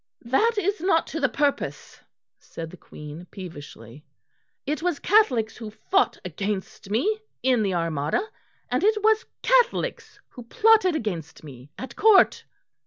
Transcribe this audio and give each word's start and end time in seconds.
"That 0.25 0.53
is 0.57 0.81
not 0.81 1.05
to 1.13 1.19
the 1.19 1.29
purpose," 1.29 2.01
said 2.39 2.71
the 2.71 2.75
Queen 2.75 3.27
peevishly. 3.29 4.03
"It 4.65 4.81
was 4.81 4.97
Catholics 4.97 5.57
who 5.57 5.69
fought 5.69 6.17
against 6.25 6.89
me 6.89 7.19
in 7.43 7.61
the 7.61 7.75
Armada, 7.75 8.23
and 8.71 8.83
it 8.83 9.03
was 9.03 9.25
Catholics 9.43 10.19
who 10.29 10.41
plotted 10.41 10.95
against 10.95 11.43
me 11.43 11.69
at 11.77 11.95
Court." 11.95 12.43